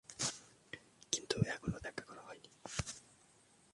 কিন্তু 1.11 1.37
এখনো 1.47 1.77
দেখা 1.83 2.03
করা 2.05 2.21
হয়নি। 2.21 2.49